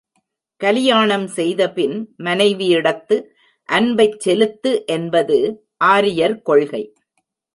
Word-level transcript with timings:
கலியாணம் 0.61 1.25
செய்தபின் 1.27 1.93
மனைவியிடத்து 2.23 3.17
அன்பைச் 3.69 4.19
செலுத்து 4.19 4.71
என்பது 4.87 5.37
ஆரியர் 5.85 6.41
கொள்கை. 6.41 6.83